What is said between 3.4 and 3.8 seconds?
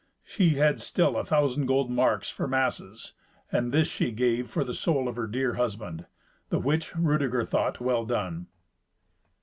and